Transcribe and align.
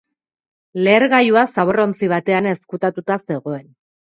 Lehergailua 0.87 1.43
zabor-ontzi 1.57 2.11
batean 2.17 2.51
ezkutatuta 2.55 3.21
zegoen. 3.31 3.65